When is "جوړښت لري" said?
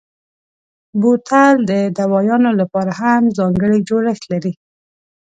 3.89-4.53